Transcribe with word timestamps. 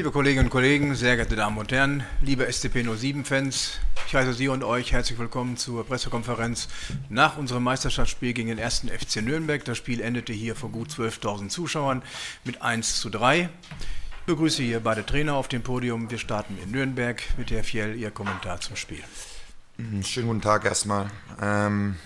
Liebe 0.00 0.12
Kolleginnen 0.12 0.46
und 0.46 0.50
Kollegen, 0.50 0.94
sehr 0.94 1.16
geehrte 1.16 1.36
Damen 1.36 1.58
und 1.58 1.72
Herren, 1.72 2.02
liebe 2.22 2.48
SCP-07-Fans, 2.48 3.80
ich 4.06 4.14
heiße 4.14 4.32
Sie 4.32 4.48
und 4.48 4.64
euch 4.64 4.92
herzlich 4.92 5.18
willkommen 5.18 5.58
zur 5.58 5.84
Pressekonferenz 5.84 6.68
nach 7.10 7.36
unserem 7.36 7.64
Meisterschaftsspiel 7.64 8.32
gegen 8.32 8.48
den 8.48 8.56
ersten 8.56 8.88
FC 8.88 9.16
Nürnberg. 9.16 9.62
Das 9.62 9.76
Spiel 9.76 10.00
endete 10.00 10.32
hier 10.32 10.56
vor 10.56 10.70
gut 10.70 10.88
12.000 10.88 11.50
Zuschauern 11.50 12.00
mit 12.44 12.62
1 12.62 12.98
zu 12.98 13.10
3. 13.10 13.50
Ich 14.20 14.24
begrüße 14.24 14.62
hier 14.62 14.80
beide 14.80 15.04
Trainer 15.04 15.34
auf 15.34 15.48
dem 15.48 15.62
Podium. 15.62 16.10
Wir 16.10 16.16
starten 16.16 16.56
in 16.64 16.70
Nürnberg 16.70 17.22
mit 17.36 17.50
Herr 17.50 17.62
Fjell, 17.62 17.94
Ihr 17.94 18.10
Kommentar 18.10 18.58
zum 18.60 18.76
Spiel. 18.76 19.04
Mhm, 19.76 20.02
schönen 20.02 20.28
guten 20.28 20.40
Tag 20.40 20.64
erstmal. 20.64 21.10
Ähm, 21.42 21.96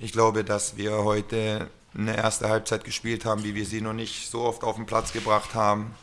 ich 0.00 0.10
glaube, 0.10 0.42
dass 0.42 0.76
wir 0.76 1.04
heute 1.04 1.70
eine 1.96 2.16
erste 2.16 2.48
Halbzeit 2.48 2.82
gespielt 2.82 3.24
haben, 3.24 3.44
wie 3.44 3.54
wir 3.54 3.66
sie 3.66 3.82
noch 3.82 3.92
nicht 3.92 4.32
so 4.32 4.40
oft 4.40 4.64
auf 4.64 4.74
den 4.74 4.86
Platz 4.86 5.12
gebracht 5.12 5.54
haben. 5.54 5.94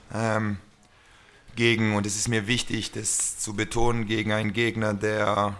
Gegen, 1.55 1.95
und 1.95 2.05
es 2.05 2.17
ist 2.17 2.27
mir 2.27 2.47
wichtig, 2.47 2.91
das 2.91 3.39
zu 3.39 3.53
betonen, 3.53 4.07
gegen 4.07 4.33
einen 4.33 4.51
Gegner, 4.51 4.93
der 4.93 5.55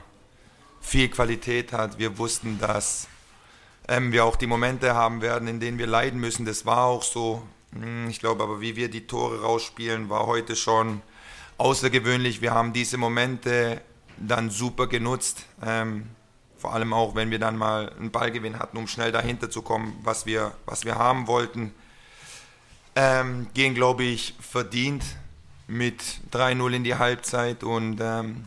viel 0.82 1.08
Qualität 1.10 1.72
hat. 1.72 1.98
Wir 2.00 2.18
wussten, 2.18 2.60
dass 2.60 3.08
ähm, 3.88 4.12
wir 4.12 4.26
auch 4.26 4.36
die 4.36 4.48
Momente 4.48 4.94
haben 4.94 5.22
werden, 5.22 5.48
in 5.48 5.60
denen 5.60 5.78
wir 5.78 5.88
leiden 5.88 6.20
müssen. 6.20 6.46
Das 6.46 6.66
war 6.66 6.86
auch 6.86 7.04
so. 7.04 7.42
Hm, 7.72 8.10
ich 8.10 8.20
glaube 8.20 8.44
aber, 8.44 8.60
wie 8.60 8.76
wir 8.76 8.90
die 8.90 9.08
Tore 9.08 9.42
rausspielen, 9.42 10.10
war 10.10 10.26
heute 10.26 10.56
schon 10.56 11.02
außergewöhnlich. 11.58 12.42
Wir 12.42 12.54
haben 12.54 12.74
diese 12.74 12.98
Momente 12.98 13.82
dann 14.18 14.50
super 14.50 14.88
genutzt. 14.88 15.46
Ähm, 15.64 16.10
vor 16.58 16.74
allem 16.74 16.94
auch, 16.94 17.16
wenn 17.16 17.32
wir 17.32 17.40
dann 17.40 17.58
mal 17.58 17.90
einen 17.92 18.12
Ballgewinn 18.12 18.60
hatten, 18.60 18.78
um 18.78 18.88
schnell 18.88 19.12
dahinter 19.12 19.50
zu 19.50 19.62
kommen, 19.62 19.98
was 20.04 20.26
wir, 20.26 20.54
was 20.66 20.84
wir 20.84 20.96
haben 20.96 21.28
wollten. 21.28 21.74
Ähm, 22.96 23.48
gehen, 23.54 23.76
glaube 23.76 24.04
ich, 24.04 24.36
verdient 24.40 25.04
mit 25.68 26.02
3-0 26.32 26.74
in 26.74 26.84
die 26.84 26.96
Halbzeit 26.96 27.64
und 27.64 28.00
ähm, 28.02 28.46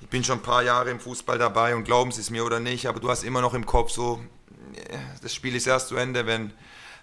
ich 0.00 0.08
bin 0.08 0.24
schon 0.24 0.38
ein 0.38 0.42
paar 0.42 0.62
Jahre 0.62 0.90
im 0.90 1.00
Fußball 1.00 1.38
dabei 1.38 1.74
und 1.74 1.84
glauben 1.84 2.12
Sie 2.12 2.20
es 2.20 2.30
mir 2.30 2.44
oder 2.44 2.60
nicht, 2.60 2.86
aber 2.86 3.00
du 3.00 3.10
hast 3.10 3.24
immer 3.24 3.40
noch 3.40 3.54
im 3.54 3.66
Kopf 3.66 3.90
so, 3.90 4.20
das 5.22 5.34
Spiel 5.34 5.54
ist 5.54 5.66
erst 5.66 5.88
zu 5.88 5.96
Ende, 5.96 6.26
wenn, 6.26 6.52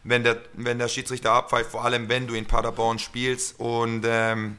wenn, 0.03 0.23
der, 0.23 0.37
wenn 0.53 0.79
der 0.79 0.87
Schiedsrichter 0.87 1.31
abpfeift, 1.31 1.71
vor 1.71 1.83
allem 1.83 2.09
wenn 2.09 2.27
du 2.27 2.33
in 2.33 2.45
Paderborn 2.45 2.99
spielst 2.99 3.59
und 3.59 4.03
ähm, 4.05 4.57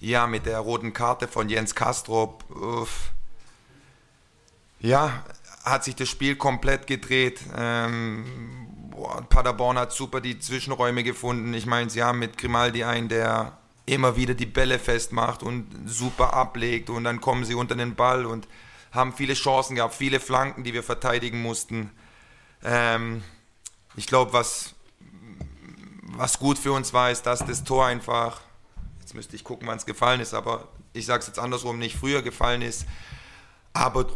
ja, 0.00 0.26
mit 0.26 0.46
der 0.46 0.60
roten 0.60 0.92
Karte 0.92 1.26
von 1.26 1.48
Jens 1.48 1.74
Kastrop, 1.74 2.44
uff, 2.50 3.10
ja, 4.80 5.24
hat 5.64 5.84
sich 5.84 5.96
das 5.96 6.08
Spiel 6.08 6.36
komplett 6.36 6.86
gedreht. 6.86 7.40
Ähm, 7.56 8.67
boah, 8.98 9.22
Paderborn 9.22 9.78
hat 9.78 9.92
super 9.92 10.20
die 10.20 10.40
Zwischenräume 10.40 11.04
gefunden. 11.04 11.54
Ich 11.54 11.66
meine, 11.66 11.88
sie 11.88 12.02
haben 12.02 12.18
mit 12.18 12.36
Grimaldi 12.36 12.82
einen, 12.82 13.08
der 13.08 13.56
immer 13.86 14.16
wieder 14.16 14.34
die 14.34 14.46
Bälle 14.46 14.78
festmacht 14.78 15.42
und 15.42 15.66
super 15.86 16.34
ablegt 16.34 16.90
und 16.90 17.04
dann 17.04 17.20
kommen 17.20 17.44
sie 17.44 17.54
unter 17.54 17.76
den 17.76 17.94
Ball 17.94 18.26
und 18.26 18.48
haben 18.90 19.12
viele 19.12 19.34
Chancen 19.34 19.76
gehabt, 19.76 19.94
viele 19.94 20.18
Flanken, 20.18 20.64
die 20.64 20.74
wir 20.74 20.82
verteidigen 20.82 21.40
mussten. 21.40 21.90
Ähm, 22.64 23.22
ich 23.94 24.06
glaube, 24.08 24.32
was, 24.32 24.74
was 26.16 26.38
gut 26.38 26.58
für 26.58 26.72
uns 26.72 26.92
war, 26.92 27.10
ist, 27.10 27.22
dass 27.22 27.46
das 27.46 27.64
Tor 27.64 27.86
einfach, 27.86 28.40
jetzt 29.00 29.14
müsste 29.14 29.36
ich 29.36 29.44
gucken, 29.44 29.68
wann 29.68 29.78
es 29.78 29.86
gefallen 29.86 30.20
ist, 30.20 30.34
aber 30.34 30.68
ich 30.92 31.06
sage 31.06 31.20
es 31.20 31.28
jetzt 31.28 31.38
andersrum, 31.38 31.78
nicht 31.78 31.96
früher 31.96 32.22
gefallen 32.22 32.62
ist. 32.62 32.84
Aber 33.72 34.06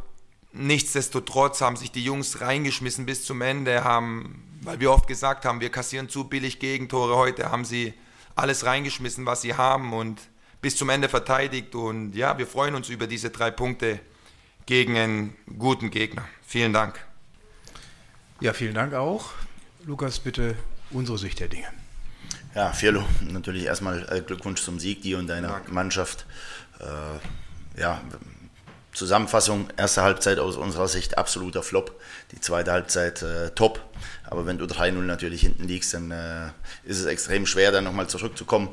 nichtsdestotrotz 0.53 1.61
haben 1.61 1.77
sich 1.77 1.93
die 1.93 2.05
Jungs 2.05 2.41
reingeschmissen 2.41 3.07
bis 3.07 3.25
zum 3.25 3.41
Ende, 3.43 3.85
haben 3.85 4.52
weil 4.63 4.81
wir 4.81 4.91
oft 4.91 5.07
gesagt 5.07 5.45
haben, 5.45 5.61
wir 5.61 5.71
kassieren 5.71 6.09
zu 6.09 6.25
billig 6.25 6.59
Gegentore. 6.59 7.17
Heute 7.17 7.51
haben 7.51 7.65
sie 7.65 7.95
alles 8.35 8.65
reingeschmissen, 8.65 9.27
was 9.27 9.43
sie 9.43 9.55
haben 9.55 9.93
und 9.93 10.21
bis 10.61 10.77
zum 10.77 10.89
Ende 10.89 11.09
verteidigt. 11.09 11.75
Und 11.75 12.15
ja, 12.15 12.39
wir 12.39 12.47
freuen 12.47 12.75
uns 12.75 12.89
über 12.89 13.07
diese 13.07 13.31
drei 13.31 13.51
Punkte 13.51 14.01
gegen 14.67 14.97
einen 14.97 15.37
guten 15.59 15.91
Gegner. 15.91 16.25
Vielen 16.47 16.73
Dank. 16.73 17.05
Ja, 18.41 18.53
vielen 18.53 18.75
Dank 18.75 18.95
auch. 18.95 19.31
Lukas, 19.85 20.21
bitte 20.21 20.57
unsere 20.91 21.19
Sicht 21.19 21.41
der 21.41 21.49
Dinge. 21.49 21.67
Ja, 22.55 22.73
Firlo, 22.73 23.03
natürlich 23.21 23.65
erstmal 23.65 24.07
äh, 24.11 24.21
Glückwunsch 24.21 24.63
zum 24.63 24.79
Sieg, 24.79 25.03
dir 25.03 25.19
und 25.19 25.27
deiner 25.27 25.49
Danke. 25.49 25.73
Mannschaft. 25.73 26.27
Äh, 26.81 27.81
ja, 27.81 28.03
Zusammenfassung, 28.93 29.69
erste 29.77 30.03
Halbzeit 30.03 30.39
aus 30.39 30.57
unserer 30.57 30.89
Sicht 30.89 31.17
absoluter 31.17 31.63
Flop, 31.63 31.99
die 32.33 32.41
zweite 32.41 32.73
Halbzeit 32.73 33.23
äh, 33.23 33.51
top. 33.51 33.81
Aber 34.25 34.47
wenn 34.47 34.59
du 34.59 34.67
3-0 34.67 34.93
natürlich 34.93 35.41
hinten 35.43 35.65
liegst, 35.65 35.95
dann 35.95 36.11
äh, 36.11 36.49
ist 36.85 36.99
es 36.99 37.07
extrem 37.07 37.47
schwer, 37.47 37.73
dann 37.73 37.85
nochmal 37.85 38.09
zurückzukommen. 38.09 38.69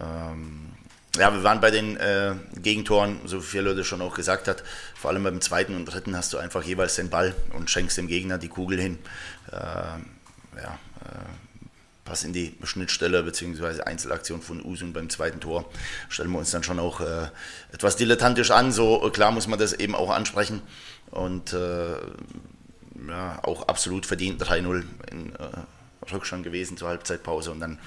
Ähm, 0.00 0.68
ja, 1.16 1.32
wir 1.32 1.42
waren 1.42 1.60
bei 1.60 1.72
den 1.72 1.96
äh, 1.96 2.34
Gegentoren, 2.60 3.18
so 3.24 3.42
wie 3.42 3.46
viele 3.46 3.64
Leute 3.64 3.84
schon 3.84 4.00
auch 4.00 4.14
gesagt 4.14 4.46
hat, 4.46 4.62
vor 4.94 5.10
allem 5.10 5.24
beim 5.24 5.40
zweiten 5.40 5.74
und 5.74 5.86
dritten 5.86 6.16
hast 6.16 6.32
du 6.32 6.38
einfach 6.38 6.62
jeweils 6.62 6.94
den 6.94 7.10
Ball 7.10 7.34
und 7.54 7.68
schenkst 7.68 7.96
dem 7.98 8.06
Gegner 8.06 8.38
die 8.38 8.48
Kugel 8.48 8.80
hin. 8.80 8.98
Ähm, 9.52 10.06
ja, 10.56 10.78
Pass 12.18 12.24
in 12.24 12.32
die 12.32 12.52
Schnittstelle 12.64 13.22
bzw. 13.22 13.82
Einzelaktion 13.82 14.42
von 14.42 14.64
Usun 14.64 14.92
beim 14.92 15.08
zweiten 15.08 15.38
Tor 15.38 15.64
stellen 16.08 16.32
wir 16.32 16.38
uns 16.38 16.50
dann 16.50 16.64
schon 16.64 16.80
auch 16.80 17.00
äh, 17.00 17.28
etwas 17.72 17.94
dilettantisch 17.94 18.50
an. 18.50 18.72
So 18.72 19.06
äh, 19.06 19.10
klar 19.10 19.30
muss 19.30 19.46
man 19.46 19.58
das 19.58 19.72
eben 19.72 19.94
auch 19.94 20.10
ansprechen 20.10 20.60
und 21.12 21.52
äh, 21.52 21.92
ja, 23.08 23.38
auch 23.44 23.68
absolut 23.68 24.04
verdient 24.04 24.42
3-0 24.42 24.82
in 25.12 25.32
äh, 25.36 26.12
Rückstand 26.12 26.42
gewesen 26.42 26.76
zur 26.76 26.88
Halbzeitpause. 26.88 27.52
Und 27.52 27.60
dann 27.60 27.78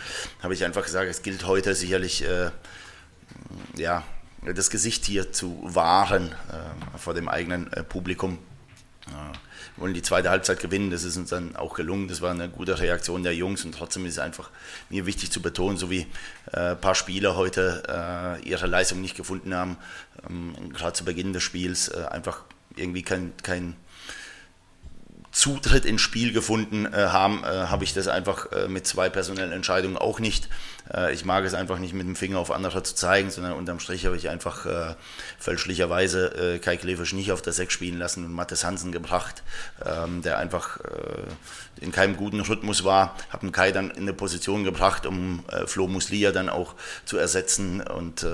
habe 0.42 0.54
ich 0.54 0.64
einfach 0.64 0.86
gesagt, 0.86 1.10
es 1.10 1.24
gilt 1.24 1.46
heute 1.46 1.76
sicherlich 1.76 2.24
äh, 2.24 2.52
ja, 3.76 4.04
das 4.46 4.70
Gesicht 4.70 5.04
hier 5.04 5.34
zu 5.34 5.60
wahren 5.62 6.32
äh, 6.52 6.98
vor 6.98 7.14
dem 7.14 7.28
eigenen 7.28 7.70
Publikum. 7.90 8.40
Ja 9.12 9.32
wollen 9.78 9.94
die 9.94 10.02
zweite 10.02 10.30
Halbzeit 10.30 10.60
gewinnen. 10.60 10.92
Das 10.92 11.04
ist 11.04 11.18
uns 11.18 11.30
dann 11.30 11.56
auch 11.56 11.74
gelungen. 11.74 12.08
Das 12.08 12.22
war 12.22 12.32
eine 12.32 12.50
gute 12.50 12.80
Reaktion 12.80 13.24
der 13.24 13.36
Jungs 13.36 13.66
und 13.66 13.74
trotzdem 13.74 14.06
ist 14.06 14.14
es 14.14 14.20
einfach 14.20 14.50
mir 14.90 15.06
wichtig 15.06 15.32
zu 15.32 15.42
betonen, 15.42 15.78
so 15.78 15.90
wie 15.90 16.08
äh, 16.52 16.72
ein 16.72 16.82
paar 16.82 16.96
Spieler 16.96 17.36
heute 17.36 17.84
äh, 17.88 18.48
ihre 18.48 18.68
Leistung 18.68 19.02
nicht 19.02 19.16
gefunden 19.16 19.54
haben, 19.54 19.78
ähm, 20.30 20.54
gerade 20.74 20.94
zu 20.94 21.06
Beginn 21.06 21.34
des 21.34 21.44
Spiels 21.44 21.90
äh, 21.90 22.06
einfach 22.10 22.44
irgendwie 22.76 23.02
kein, 23.02 23.34
kein 23.44 23.76
Zutritt 25.32 25.86
ins 25.86 26.02
Spiel 26.02 26.34
gefunden 26.34 26.86
äh, 26.86 27.08
haben, 27.08 27.44
äh, 27.44 27.48
habe 27.48 27.84
ich 27.84 27.94
das 27.94 28.08
einfach 28.08 28.52
äh, 28.52 28.68
mit 28.68 28.86
zwei 28.86 29.10
personellen 29.10 29.54
Entscheidungen 29.54 29.98
auch 29.98 30.20
nicht. 30.20 30.50
Äh, 30.94 31.14
ich 31.14 31.26
mag 31.26 31.46
es 31.46 31.54
einfach 31.54 31.80
nicht 31.80 31.94
mit 31.94 32.06
dem 32.06 32.16
Finger 32.16 32.40
auf 32.40 32.52
andere 32.52 32.84
zu 32.84 32.96
zeigen, 32.96 33.32
sondern 33.32 33.54
unterm 33.54 33.80
Strich 33.80 34.06
habe 34.06 34.18
ich 34.18 34.30
einfach 34.30 34.66
äh, 34.66 34.96
fälschlicherweise 35.40 36.56
äh, 36.56 36.60
Kai 36.60 36.78
Klefisch 36.78 37.14
nicht 37.14 37.32
auf 37.32 37.42
der 37.42 37.54
Sechs 37.54 37.74
spielen 37.74 37.98
lassen 37.98 38.26
und 38.26 38.34
Mattes 38.34 38.64
Hansen 38.64 38.92
gebracht, 38.92 39.44
ähm, 39.86 40.22
der 40.22 40.38
einfach 40.38 40.80
in 41.80 41.92
keinem 41.92 42.18
guten 42.18 42.42
Rhythmus 42.42 42.84
war. 42.84 43.16
Habe 43.30 43.52
Kai 43.52 43.72
dann 43.72 43.92
in 43.92 44.04
eine 44.04 44.14
Position 44.14 44.64
gebracht, 44.64 45.06
um 45.06 45.44
Flo 45.66 45.88
Muslia 45.88 46.32
dann 46.32 46.50
auch 46.50 46.76
zu 47.06 47.18
ersetzen 47.18 47.82
und 47.82 48.26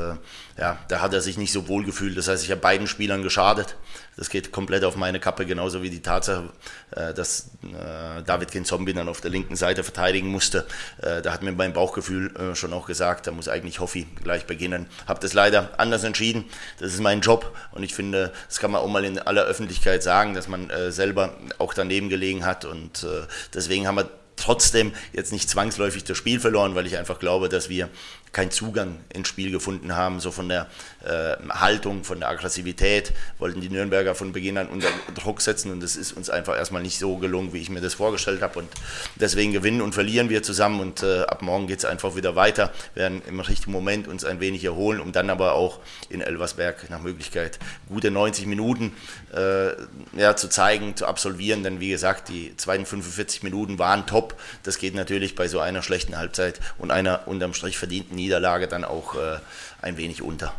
ja, 0.58 0.80
da 0.88 1.02
hat 1.02 1.14
er 1.14 1.22
sich 1.22 1.38
nicht 1.38 1.52
so 1.52 1.68
wohl 1.68 1.84
gefühlt. 1.84 2.18
Das 2.18 2.28
heißt, 2.28 2.44
ich 2.44 2.52
habe 2.52 2.62
beiden 2.62 2.88
Spielern 2.88 3.24
geschadet. 3.24 3.76
Das 4.18 4.30
geht 4.30 4.52
komplett 4.52 4.84
auf 4.84 4.96
meine 4.96 5.20
Kappe, 5.20 5.46
genauso 5.46 5.84
wie 5.84 5.92
die 5.92 6.02
Tatsache, 6.02 6.50
dass 6.92 7.52
äh, 7.64 8.24
David 8.24 8.66
Zombie 8.66 8.94
dann 8.94 9.10
auf 9.10 9.22
der 9.22 9.32
linken 9.32 9.56
Seite 9.56 9.84
verteidigen 9.84 10.30
musste. 10.30 10.66
Äh, 11.02 11.22
da 11.22 11.34
hat 11.34 11.44
mir 11.44 11.52
mein 11.52 11.74
Bauchgefühl 11.74 12.56
schon 12.56 12.74
auch 12.74 12.88
gesagt, 12.88 13.28
da 13.28 13.32
muss 13.32 13.48
eigentlich 13.48 13.80
Hoffi 13.80 14.08
gleich 14.24 14.46
beginnen. 14.46 14.88
Habe 15.08 15.20
das 15.20 15.34
leider 15.34 15.72
anders 15.78 16.04
entschieden. 16.04 16.46
Das 16.80 16.94
ist 16.94 17.00
mein 17.00 17.22
Job 17.22 17.56
und 17.72 17.84
ich 17.84 17.94
finde, 17.94 18.32
das 18.48 18.60
kann 18.60 18.72
man 18.72 18.82
auch 18.82 18.88
mal 18.88 19.06
in 19.06 19.20
aller 19.20 19.44
Öffentlichkeit 19.44 20.04
sagen, 20.04 20.34
dass 20.34 20.48
man 20.48 20.72
selber 20.90 21.34
auch 21.58 21.74
daneben 21.74 22.10
gelegen 22.10 22.46
hat 22.46 22.66
und 22.66 23.06
deswegen 23.54 23.88
haben 23.88 23.96
wir 23.96 24.10
trotzdem 24.38 24.94
jetzt 25.14 25.34
nicht 25.34 25.50
zwangsläufig 25.50 26.04
das 26.04 26.18
Spiel 26.18 26.40
verloren, 26.40 26.76
weil 26.76 26.86
ich 26.86 26.98
einfach 26.98 27.20
glaube, 27.20 27.50
dass 27.50 27.70
wir 27.70 27.90
keinen 28.32 28.52
Zugang 28.52 28.98
ins 29.14 29.28
Spiel 29.28 29.52
gefunden 29.52 29.96
haben, 29.96 30.20
so 30.20 30.32
von 30.32 30.50
der 30.50 30.68
äh, 31.04 31.36
Haltung, 31.50 32.04
von 32.04 32.20
der 32.20 32.30
Aggressivität, 32.30 33.14
wollten 33.40 33.62
die 33.62 33.70
Nürnberger 33.70 34.16
von 34.16 34.32
Beginn 34.32 34.58
an 34.58 34.68
unter 34.68 34.90
Druck 35.16 35.42
setzen 35.42 35.72
und 35.72 35.82
das 35.82 35.96
ist 35.96 36.12
uns 36.14 36.30
einfach 36.30 36.56
erstmal 36.56 36.82
nicht 36.82 37.00
so 37.00 37.18
gelungen, 37.18 37.54
wie 37.54 37.62
ich 37.62 37.70
mir 37.70 37.82
das 37.82 37.94
vorgestellt 37.94 38.42
habe 38.42 38.60
und 38.60 38.70
deswegen 39.16 39.54
gewinnen 39.54 39.82
und 39.82 39.94
verlieren 39.94 40.30
wir 40.30 40.44
zusammen 40.44 40.80
und 40.80 41.04
äh, 41.04 41.22
ab 41.22 41.42
morgen 41.42 41.68
geht 41.68 41.80
es 41.80 41.86
einfach 41.86 42.16
wieder 42.16 42.36
weiter, 42.36 42.72
werden 42.96 43.22
im 43.28 43.40
richtigen 43.40 43.72
Moment 43.72 44.08
uns 44.08 44.26
ein 44.26 44.40
wenig 44.40 44.64
erholen, 44.64 45.00
um 45.00 45.12
dann 45.12 45.30
aber 45.30 45.54
auch 45.54 45.80
in 46.10 46.22
Elversberg 46.22 46.90
nach 46.90 47.02
Möglichkeit 47.02 47.60
gute 47.88 48.12
90 48.12 48.46
Minuten 48.46 48.94
äh, 49.34 49.70
ja, 50.16 50.36
zu 50.36 50.50
zeigen, 50.50 50.96
zu 50.96 51.06
absolvieren, 51.06 51.64
denn 51.64 51.80
wie 51.80 51.90
gesagt, 51.90 52.30
die 52.30 52.56
zweiten 52.58 52.86
45 52.86 53.44
Minuten 53.44 53.80
waren 53.80 54.06
top, 54.06 54.40
das 54.64 54.78
geht 54.78 54.96
natürlich 54.96 55.36
bei 55.36 55.48
so 55.48 55.60
einer 55.60 55.82
schlechten 55.82 56.18
Halbzeit 56.18 56.60
und 56.78 56.92
einer 56.92 57.28
unterm 57.28 57.54
Strich 57.54 57.78
verdienten 57.78 58.17
Niederlage 58.18 58.68
dann 58.68 58.84
auch 58.84 59.16
äh, 59.16 59.40
ein 59.82 59.96
wenig 59.98 60.22
unter. 60.22 60.54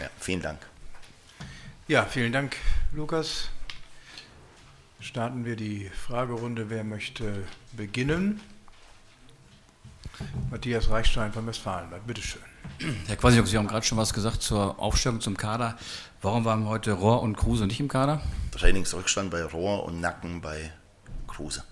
Ja, 0.00 0.10
vielen 0.20 0.42
Dank. 0.42 0.58
Ja, 1.88 2.04
vielen 2.04 2.32
Dank, 2.32 2.56
Lukas. 2.92 3.48
Starten 5.00 5.44
wir 5.44 5.56
die 5.56 5.90
Fragerunde. 5.90 6.68
Wer 6.68 6.84
möchte 6.84 7.44
beginnen? 7.72 8.40
Matthias 10.50 10.90
Reichstein 10.90 11.32
von 11.32 11.46
Westfalenland, 11.46 12.06
bitteschön. 12.06 12.42
Herr 13.06 13.16
Quasiok, 13.16 13.46
Sie 13.46 13.56
haben 13.56 13.68
gerade 13.68 13.86
schon 13.86 13.98
was 13.98 14.12
gesagt 14.12 14.42
zur 14.42 14.78
Aufstellung 14.78 15.20
zum 15.20 15.36
Kader. 15.36 15.78
Warum 16.22 16.44
waren 16.44 16.66
heute 16.66 16.92
Rohr 16.92 17.22
und 17.22 17.36
Kruse 17.36 17.66
nicht 17.66 17.80
im 17.80 17.88
Kader? 17.88 18.20
Trainingsrückstand 18.52 19.30
bei 19.30 19.44
Rohr 19.44 19.84
und 19.84 20.00
Nacken 20.00 20.40
bei 20.40 20.72
Kruse. 21.28 21.62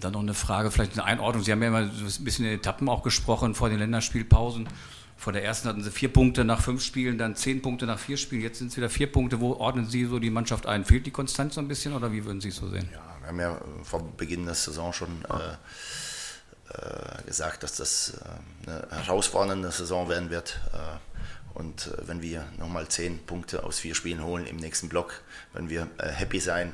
Dann 0.00 0.12
noch 0.12 0.20
eine 0.20 0.34
Frage, 0.34 0.70
vielleicht 0.70 0.92
eine 0.92 1.04
Einordnung. 1.04 1.44
Sie 1.44 1.52
haben 1.52 1.62
ja 1.62 1.68
immer 1.68 1.78
ein 1.78 2.24
bisschen 2.24 2.46
in 2.46 2.52
Etappen 2.52 2.88
auch 2.88 3.02
gesprochen 3.02 3.54
vor 3.54 3.68
den 3.68 3.78
Länderspielpausen. 3.78 4.68
Vor 5.16 5.34
der 5.34 5.44
ersten 5.44 5.68
hatten 5.68 5.82
Sie 5.82 5.90
vier 5.90 6.10
Punkte 6.10 6.44
nach 6.44 6.62
fünf 6.62 6.82
Spielen, 6.82 7.18
dann 7.18 7.36
zehn 7.36 7.60
Punkte 7.60 7.84
nach 7.84 7.98
vier 7.98 8.16
Spielen. 8.16 8.40
Jetzt 8.40 8.58
sind 8.58 8.68
es 8.68 8.76
wieder 8.78 8.88
vier 8.88 9.12
Punkte. 9.12 9.38
Wo 9.40 9.52
ordnen 9.52 9.86
Sie 9.86 10.06
so 10.06 10.18
die 10.18 10.30
Mannschaft 10.30 10.66
ein? 10.66 10.86
Fehlt 10.86 11.04
die 11.04 11.10
Konstanz 11.10 11.56
so 11.56 11.60
ein 11.60 11.68
bisschen 11.68 11.92
oder 11.92 12.10
wie 12.10 12.24
würden 12.24 12.40
Sie 12.40 12.48
es 12.48 12.56
so 12.56 12.70
sehen? 12.70 12.88
Ja, 12.90 13.16
wir 13.20 13.28
haben 13.28 13.40
ja 13.40 13.54
äh, 13.54 13.84
vor 13.84 14.02
Beginn 14.16 14.46
der 14.46 14.54
Saison 14.54 14.94
schon 14.94 15.22
äh, 15.28 15.52
äh, 16.72 17.22
gesagt, 17.26 17.64
dass 17.64 17.76
das 17.76 18.14
äh, 18.66 18.70
eine 18.70 18.86
herausfordernde 19.04 19.70
Saison 19.70 20.08
werden 20.08 20.30
wird. 20.30 20.58
Äh, 20.72 21.58
und 21.58 21.88
äh, 21.88 22.08
wenn 22.08 22.22
wir 22.22 22.46
nochmal 22.58 22.88
zehn 22.88 23.18
Punkte 23.26 23.64
aus 23.64 23.78
vier 23.78 23.94
Spielen 23.94 24.24
holen 24.24 24.46
im 24.46 24.56
nächsten 24.56 24.88
Block, 24.88 25.20
werden 25.52 25.68
wir 25.68 25.88
happy 25.98 26.40
sein. 26.40 26.72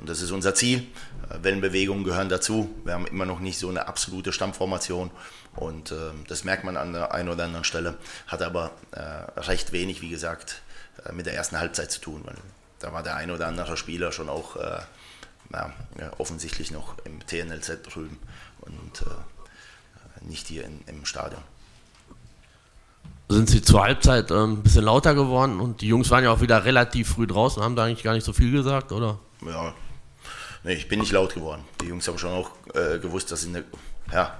Und 0.00 0.08
das 0.08 0.22
ist 0.22 0.30
unser 0.30 0.54
Ziel. 0.54 0.86
Wellenbewegungen 1.42 2.04
gehören 2.04 2.28
dazu. 2.28 2.74
Wir 2.84 2.94
haben 2.94 3.06
immer 3.06 3.26
noch 3.26 3.38
nicht 3.38 3.58
so 3.58 3.68
eine 3.68 3.86
absolute 3.86 4.32
Stammformation. 4.32 5.10
Und 5.56 5.92
äh, 5.92 5.96
das 6.26 6.44
merkt 6.44 6.64
man 6.64 6.76
an 6.76 6.92
der 6.92 7.12
einen 7.12 7.28
oder 7.28 7.44
anderen 7.44 7.64
Stelle. 7.64 7.96
Hat 8.26 8.42
aber 8.42 8.72
äh, 8.92 9.00
recht 9.40 9.72
wenig, 9.72 10.00
wie 10.00 10.08
gesagt, 10.08 10.62
äh, 11.04 11.12
mit 11.12 11.26
der 11.26 11.34
ersten 11.34 11.58
Halbzeit 11.58 11.92
zu 11.92 12.00
tun. 12.00 12.22
Weil 12.24 12.36
da 12.78 12.92
war 12.92 13.02
der 13.02 13.16
ein 13.16 13.30
oder 13.30 13.46
andere 13.46 13.76
Spieler 13.76 14.10
schon 14.10 14.30
auch 14.30 14.56
äh, 14.56 14.78
ja, 15.52 15.72
offensichtlich 16.18 16.70
noch 16.70 16.94
im 17.04 17.24
TNLZ 17.26 17.82
drüben 17.82 18.18
und 18.60 19.02
äh, 19.02 20.26
nicht 20.26 20.46
hier 20.46 20.64
in, 20.64 20.80
im 20.86 21.04
Stadion 21.04 21.42
sind 23.28 23.48
sie 23.48 23.62
zur 23.62 23.82
Halbzeit 23.82 24.32
ein 24.32 24.62
bisschen 24.62 24.84
lauter 24.84 25.14
geworden 25.14 25.60
und 25.60 25.82
die 25.82 25.86
Jungs 25.86 26.10
waren 26.10 26.24
ja 26.24 26.32
auch 26.32 26.40
wieder 26.40 26.64
relativ 26.64 27.10
früh 27.10 27.28
draußen, 27.28 27.62
haben 27.62 27.76
da 27.76 27.84
eigentlich 27.84 28.02
gar 28.02 28.14
nicht 28.14 28.24
so 28.24 28.32
viel 28.32 28.50
gesagt, 28.50 28.90
oder? 28.90 29.20
Ja, 29.46 29.72
nee, 30.64 30.74
ich 30.74 30.88
bin 30.88 31.00
nicht 31.00 31.12
laut 31.12 31.34
geworden. 31.34 31.64
Die 31.80 31.86
Jungs 31.86 32.06
haben 32.08 32.18
schon 32.18 32.32
auch 32.32 32.50
äh, 32.74 32.98
gewusst, 32.98 33.30
dass 33.32 33.42
sie 33.42 33.48
eine, 33.48 33.64
ja, 34.12 34.38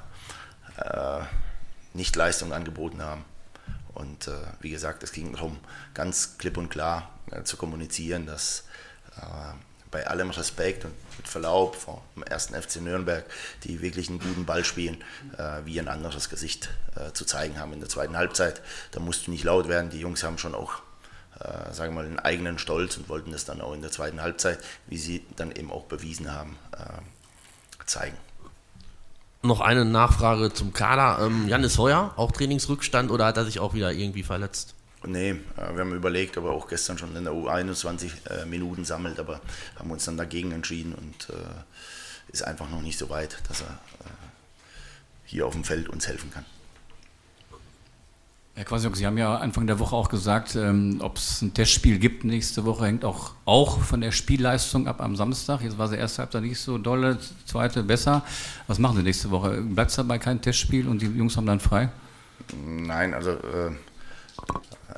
äh, 0.77 1.25
nicht 1.95 2.15
Leistung 2.17 2.53
angeboten 2.53 3.03
haben. 3.03 3.25
Und 3.95 4.29
äh, 4.29 4.33
wie 4.61 4.71
gesagt, 4.71 5.03
es 5.03 5.13
ging 5.13 5.33
darum, 5.33 5.59
ganz 5.95 6.39
klipp 6.39 6.57
und 6.57 6.71
klar 6.71 7.11
äh, 7.31 7.43
zu 7.43 7.57
kommunizieren, 7.57 8.27
dass 8.27 8.65
äh, 9.17 9.55
bei 9.91 10.07
allem 10.07 10.31
Respekt 10.31 10.85
und 10.85 10.95
mit 11.17 11.27
Verlaub 11.27 11.75
vom 11.75 12.23
ersten 12.25 12.55
FC 12.55 12.77
Nürnberg, 12.77 13.25
die 13.65 13.83
wirklich 13.83 14.09
einen 14.09 14.21
guten 14.21 14.47
Ball 14.47 14.65
spielen, 14.65 15.03
äh, 15.37 15.65
wie 15.65 15.79
ein 15.81 15.89
anderes 15.89 16.29
Gesicht 16.29 16.71
äh, 16.97 17.13
zu 17.13 17.25
zeigen 17.25 17.59
haben 17.59 17.73
in 17.73 17.81
der 17.81 17.89
zweiten 17.89 18.17
Halbzeit. 18.17 18.63
Da 18.93 19.01
musst 19.01 19.27
du 19.27 19.31
nicht 19.33 19.45
laut 19.45 19.69
werden. 19.69 19.91
Die 19.91 20.01
Jungs 20.01 20.23
haben 20.23 20.39
schon 20.39 20.55
auch, 20.55 20.83
äh, 21.41 21.73
sagen 21.73 21.95
wir 21.95 22.03
mal, 22.03 22.07
einen 22.07 22.19
eigenen 22.19 22.59
Stolz 22.59 22.97
und 22.97 23.09
wollten 23.09 23.33
das 23.33 23.45
dann 23.45 23.61
auch 23.61 23.73
in 23.73 23.83
der 23.83 23.91
zweiten 23.91 24.21
Halbzeit, 24.21 24.59
wie 24.87 24.99
sie 24.99 25.25
dann 25.37 25.53
eben 25.53 25.71
auch 25.71 25.85
bewiesen 25.85 26.33
haben, 26.33 26.57
äh, 26.73 27.87
zeigen. 27.87 28.17
Noch 29.43 29.61
eine 29.61 29.87
Nachfrage 29.87 30.53
zum 30.53 30.75
Kader. 30.75 31.25
Ähm, 31.25 31.49
Janis 31.49 31.79
Heuer, 31.79 32.13
auch 32.17 32.31
Trainingsrückstand 32.31 33.11
oder 33.11 33.25
hat 33.25 33.39
er 33.39 33.47
sich 33.47 33.59
auch 33.59 33.73
wieder 33.73 33.91
irgendwie 33.91 34.23
verletzt? 34.23 34.75
Nee, 35.07 35.31
äh, 35.31 35.75
wir 35.75 35.81
haben 35.81 35.95
überlegt, 35.95 36.37
ob 36.37 36.45
er 36.45 36.51
auch 36.51 36.69
gestern 36.69 36.99
schon 36.99 37.17
in 37.17 37.25
der 37.25 37.33
U21 37.33 38.11
äh, 38.29 38.45
Minuten 38.45 38.85
sammelt, 38.85 39.19
aber 39.19 39.41
haben 39.79 39.91
uns 39.91 40.05
dann 40.05 40.19
dagegen 40.19 40.53
entschieden 40.53 40.95
und 40.95 41.31
äh, 41.31 42.33
ist 42.33 42.43
einfach 42.43 42.69
noch 42.69 42.83
nicht 42.83 42.99
so 42.99 43.09
weit, 43.09 43.39
dass 43.49 43.63
er 43.63 43.79
hier 45.25 45.47
auf 45.47 45.53
dem 45.53 45.65
Feld 45.65 45.89
uns 45.89 46.07
helfen 46.07 46.31
kann. 46.31 46.45
Herr 48.61 48.67
Quasiok, 48.67 48.95
Sie 48.95 49.07
haben 49.07 49.17
ja 49.17 49.39
Anfang 49.39 49.67
der 49.67 49.79
Woche 49.79 49.97
auch 49.97 50.11
gesagt, 50.11 50.55
ähm, 50.55 50.99
ob 51.01 51.17
es 51.17 51.41
ein 51.41 51.55
Testspiel 51.55 51.99
gibt 51.99 52.25
nächste 52.25 52.67
Woche, 52.67 52.85
hängt 52.85 53.07
auch, 53.07 53.33
auch 53.47 53.81
von 53.81 54.03
der 54.03 54.13
Spielleistung 54.13 54.87
ab 54.87 55.01
am 55.01 55.17
Samstag. 55.17 55.63
Jetzt 55.63 55.79
war 55.79 55.89
sie 55.89 55.97
erste 55.97 56.19
Halbzeit 56.21 56.43
nicht 56.43 56.61
so 56.61 56.77
dolle, 56.77 57.17
zweite 57.47 57.83
besser. 57.83 58.23
Was 58.67 58.79
machen 58.79 58.99
Sie 58.99 59.03
nächste 59.03 59.31
Woche? 59.31 59.63
Bleibt 59.63 59.89
es 59.89 59.97
dabei 59.97 60.19
kein 60.19 60.43
Testspiel 60.43 60.89
und 60.89 61.01
die 61.01 61.07
Jungs 61.07 61.39
haben 61.39 61.47
dann 61.47 61.59
frei? 61.59 61.89
Nein, 62.63 63.15
also 63.15 63.31
äh, 63.31 63.71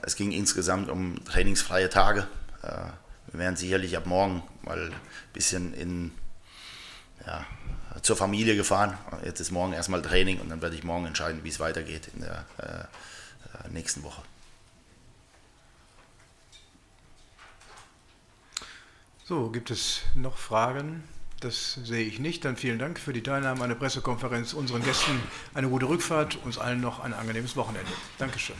es 0.02 0.16
ging 0.16 0.32
insgesamt 0.32 0.90
um 0.90 1.24
trainingsfreie 1.24 1.88
Tage. 1.88 2.26
Äh, 2.64 2.66
wir 3.30 3.38
werden 3.38 3.54
sicherlich 3.54 3.96
ab 3.96 4.06
morgen 4.06 4.42
mal 4.62 4.86
ein 4.86 4.94
bisschen 5.32 5.72
in, 5.74 6.10
ja, 7.24 7.46
zur 8.02 8.16
Familie 8.16 8.56
gefahren. 8.56 8.98
Jetzt 9.24 9.38
ist 9.38 9.52
morgen 9.52 9.72
erstmal 9.72 10.02
Training 10.02 10.40
und 10.40 10.48
dann 10.48 10.60
werde 10.62 10.74
ich 10.74 10.82
morgen 10.82 11.06
entscheiden, 11.06 11.44
wie 11.44 11.48
es 11.48 11.60
weitergeht 11.60 12.08
in 12.16 12.22
der 12.22 12.44
äh, 12.58 12.84
nächsten 13.70 14.02
Woche. 14.02 14.22
So, 19.24 19.50
gibt 19.50 19.70
es 19.70 20.02
noch 20.14 20.36
Fragen? 20.36 21.04
Das 21.40 21.74
sehe 21.74 22.04
ich 22.04 22.18
nicht. 22.18 22.44
Dann 22.44 22.56
vielen 22.56 22.78
Dank 22.78 22.98
für 22.98 23.12
die 23.12 23.22
Teilnahme 23.22 23.62
an 23.62 23.68
der 23.68 23.76
Pressekonferenz. 23.76 24.52
Unseren 24.52 24.82
Gästen 24.82 25.20
eine 25.54 25.68
gute 25.68 25.88
Rückfahrt, 25.88 26.38
uns 26.44 26.58
allen 26.58 26.80
noch 26.80 27.00
ein 27.00 27.14
angenehmes 27.14 27.56
Wochenende. 27.56 27.90
Dankeschön. 28.18 28.56